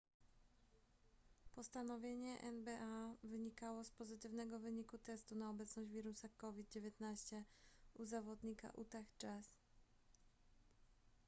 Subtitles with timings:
[1.55, 7.41] postanowienie nba wynikało z pozytywnego wyniku testu na obecność wirusa covid-19
[7.93, 9.49] u zawodnika utah jazz